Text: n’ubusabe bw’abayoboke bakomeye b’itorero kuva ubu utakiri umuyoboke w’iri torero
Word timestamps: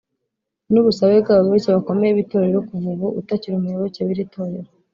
n’ubusabe 0.71 1.15
bw’abayoboke 1.23 1.69
bakomeye 1.77 2.11
b’itorero 2.13 2.57
kuva 2.67 2.87
ubu 2.93 3.07
utakiri 3.19 3.53
umuyoboke 3.55 3.99
w’iri 4.05 4.25
torero 4.33 4.69